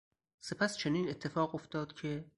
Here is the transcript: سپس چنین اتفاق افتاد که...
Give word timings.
سپس 0.41 0.77
چنین 0.77 1.09
اتفاق 1.09 1.55
افتاد 1.55 1.93
که... 1.93 2.25